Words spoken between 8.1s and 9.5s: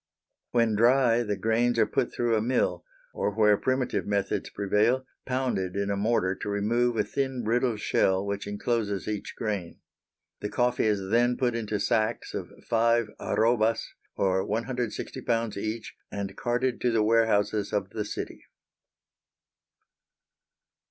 which encloses each